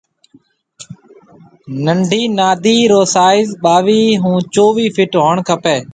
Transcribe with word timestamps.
ننڊِي 1.83 2.21
نادِي 2.37 2.77
رو 2.91 3.01
سائز 3.15 3.47
ٻاوِي 3.63 4.01
کان 4.21 4.37
چويھ 4.53 4.87
فٽ 4.95 5.11
ھوڻ 5.23 5.35
کپيَ 5.47 5.77